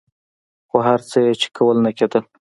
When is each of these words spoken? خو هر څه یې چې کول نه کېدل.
خو 0.69 0.77
هر 0.87 0.99
څه 1.09 1.17
یې 1.25 1.33
چې 1.41 1.47
کول 1.57 1.77
نه 1.85 1.91
کېدل. 1.97 2.23